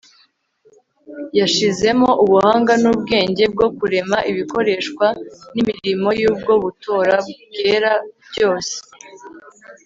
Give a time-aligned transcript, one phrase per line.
[1.39, 5.05] yashizemo ubuhanga n'ubwenge bwo kurema ibikoreshwa
[5.59, 7.15] imirimo y'ubwo butoro
[7.49, 7.93] bwera
[8.31, 8.75] byose